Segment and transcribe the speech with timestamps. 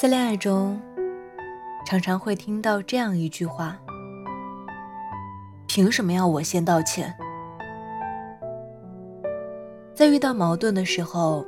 [0.00, 0.80] 在恋爱中，
[1.84, 3.76] 常常会听到这样一句话
[5.68, 7.14] ：“凭什么要我先道歉？”
[9.92, 11.44] 在遇到矛盾的时候，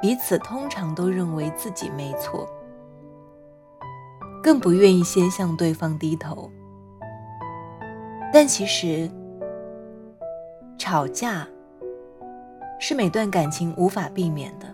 [0.00, 2.48] 彼此通常都认为自己没错，
[4.40, 6.48] 更不愿意先向对方低头。
[8.32, 9.10] 但其实，
[10.78, 11.44] 吵架
[12.78, 14.66] 是每段感情无法避免的。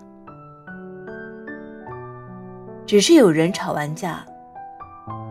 [2.93, 4.23] 只是有人吵完架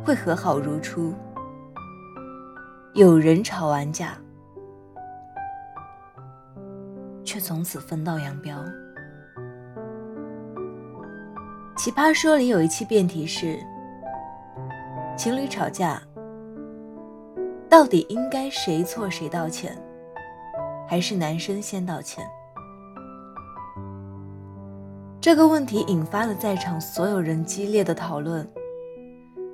[0.04, 1.14] 会和好如初，
[2.96, 4.18] 有人吵完架
[7.24, 8.58] 却从此分道扬镳。
[11.78, 13.60] 奇葩说里有一期辩题是：
[15.16, 16.02] 情侣吵架
[17.70, 19.80] 到底应该谁错谁道歉，
[20.88, 22.26] 还是男生先道歉？
[25.22, 28.46] 这个问题引发了在场所有人激烈的讨论，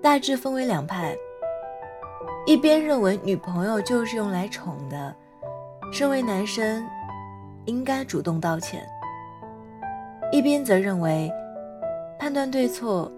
[0.01, 1.13] 大致分为两派：
[2.45, 5.13] 一边认为女朋友就是用来宠的，
[5.91, 6.87] 身为男生
[7.65, 8.79] 应该主动道歉；
[10.31, 11.29] 一边则认为
[12.17, 13.11] 判断对错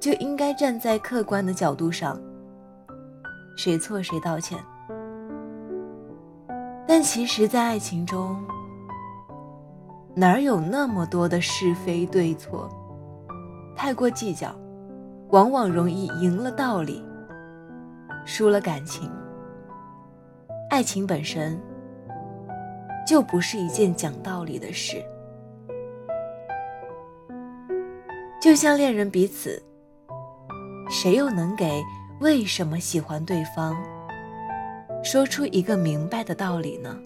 [0.00, 2.20] 就应该站在客观的角度上，
[3.56, 4.58] 谁错谁道歉。
[6.88, 8.44] 但其实，在爱情中，
[10.16, 12.70] 哪有那么多的是非对错？
[13.74, 14.54] 太过计较，
[15.30, 17.02] 往往容易赢了道理，
[18.24, 19.10] 输了感情。
[20.70, 21.60] 爱情本身
[23.06, 25.04] 就不是一件讲道理的事。
[28.40, 29.60] 就像恋人彼此，
[30.88, 31.82] 谁又能给
[32.20, 33.74] 为什么喜欢对方
[35.02, 36.96] 说出一个明白的道理呢？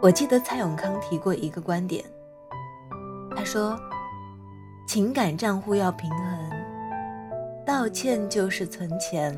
[0.00, 2.04] 我记得蔡永康提过一个观点，
[3.34, 3.76] 他说
[4.86, 6.50] ：“情感账户要平衡，
[7.64, 9.34] 道歉就是存钱。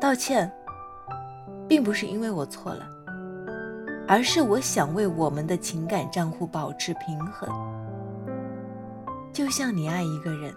[0.00, 0.50] 道歉，
[1.66, 2.86] 并不是因为我错了，
[4.06, 7.48] 而是我想为我们的情感账户保持平衡。
[9.32, 10.54] 就像你爱一个人，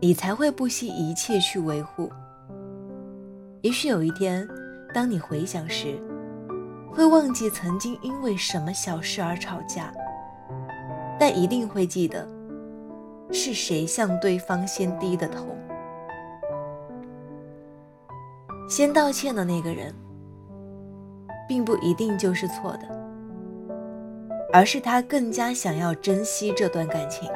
[0.00, 2.10] 你才会不惜一切去维护。
[3.62, 4.46] 也许有一天，
[4.92, 5.96] 当你回想时，
[6.94, 9.92] 会忘记曾经因为什么小事而吵架，
[11.18, 12.26] 但一定会记得
[13.32, 15.44] 是谁向对方先低的头。
[18.68, 19.92] 先道歉的那个人，
[21.48, 22.88] 并不一定就是错的，
[24.52, 27.28] 而是他更加想要珍惜这段感情。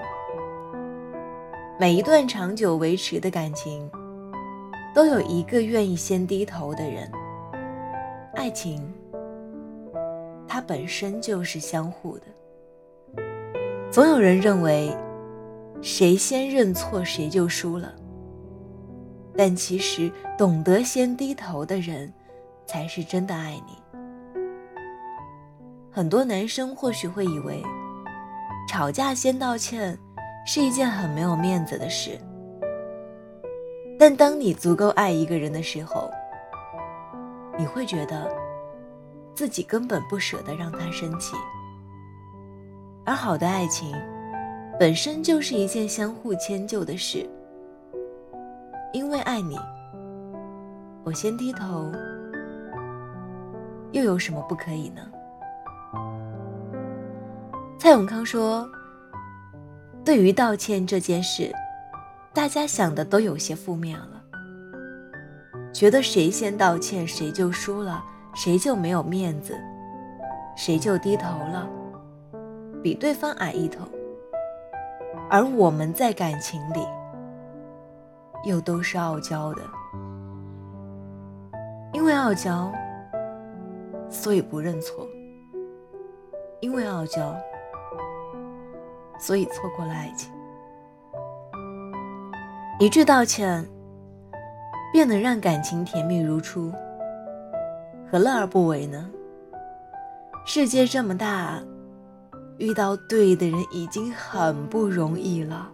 [1.81, 3.91] 每一段长久维持的感情，
[4.95, 7.11] 都有一个愿意先低头的人。
[8.35, 8.89] 爱情。
[10.59, 12.25] 它本身就是相互的。
[13.93, 14.93] 总有人认为，
[15.81, 17.95] 谁先认错谁就输了。
[19.37, 22.13] 但其实，懂得先低头的人，
[22.67, 24.01] 才是真的爱你。
[25.93, 27.63] 很多男生或许会以为，
[28.69, 29.97] 吵架先道歉
[30.45, 32.19] 是一件很没有面子的事。
[33.97, 36.11] 但当你足够爱一个人的时候，
[37.57, 38.48] 你会觉得。
[39.39, 41.37] 自己根本不舍得让他生气，
[43.07, 43.95] 而好的爱情
[44.81, 47.25] 本身就是一件相互迁就的事。
[48.93, 49.57] 因为爱你，
[51.05, 51.89] 我先低头，
[53.93, 55.03] 又有什么不可以呢？
[57.79, 58.69] 蔡永康说
[60.05, 61.53] ：“对于道歉这件事，
[62.35, 64.21] 大家想的都有些负面了，
[65.73, 68.05] 觉得谁先道歉谁就输了。”
[68.41, 69.61] 谁就没有面子，
[70.55, 71.69] 谁就低头了，
[72.81, 73.85] 比对方矮一头。
[75.29, 76.87] 而我们在感情里，
[78.45, 79.63] 又都是傲娇的，
[81.93, 82.73] 因为傲娇，
[84.09, 85.05] 所以不认错；
[86.61, 87.35] 因为傲娇，
[89.19, 90.33] 所以错过了爱情。
[92.79, 93.69] 一句道歉，
[94.93, 96.73] 便能让感情甜蜜如初。
[98.11, 99.11] 何乐而不为呢？
[100.47, 101.61] 世界这么大，
[102.57, 105.71] 遇到对的人已经很不容易了，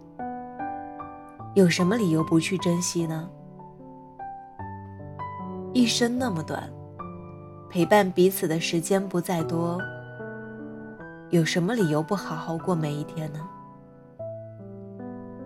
[1.55, 3.31] 有什么理由不去珍惜呢？
[5.73, 6.69] 一生那么短，
[7.71, 9.81] 陪伴彼此的时间不再多，
[11.31, 13.39] 有什么理由不好好过每一天呢？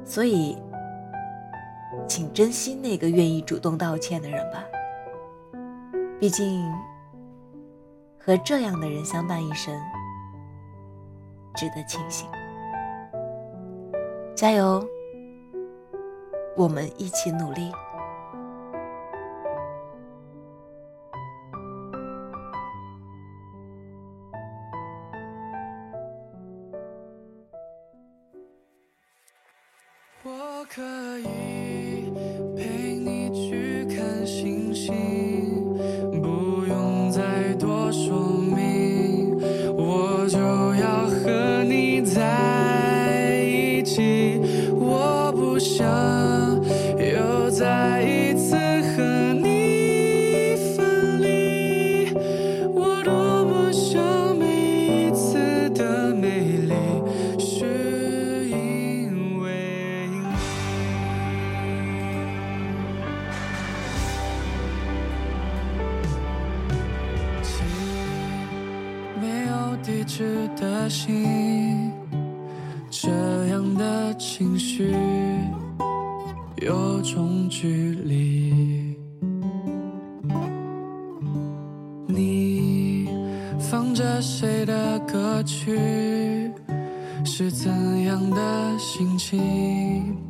[0.06, 0.56] 所以，
[2.06, 4.64] 请珍惜那个愿意主动道歉的人吧。
[6.20, 6.68] 毕竟
[8.18, 9.72] 和这样的人相伴一生
[11.54, 12.28] 值得庆幸。
[14.34, 14.84] 加油
[16.56, 17.70] 我们一起努力。
[30.24, 30.82] 我可
[31.20, 32.12] 以
[32.56, 34.92] 陪你去看星星
[37.18, 39.36] 再多说明，
[39.76, 44.40] 我就要和你在一起，
[44.78, 45.84] 我不想
[46.96, 48.27] 又在一起。
[70.08, 71.92] 织的心
[72.90, 73.10] 这
[73.48, 74.96] 样的情绪
[76.62, 78.96] 有种距离。
[82.06, 83.06] 你
[83.60, 85.78] 放着谁的歌曲
[87.22, 87.70] 是怎
[88.04, 90.27] 样的心情？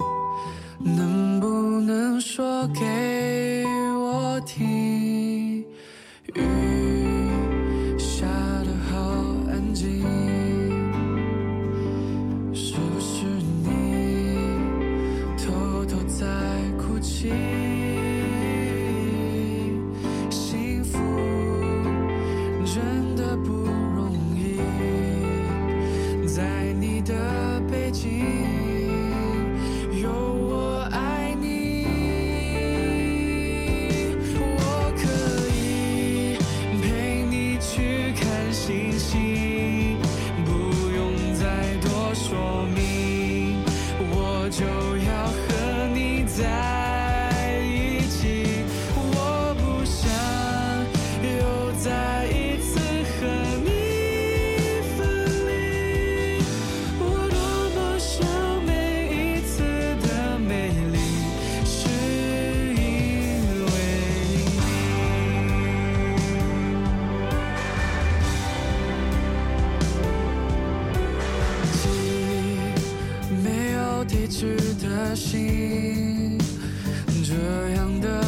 [77.69, 78.27] 这样的。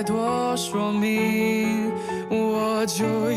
[0.00, 1.92] 再多说明，
[2.30, 3.29] 我就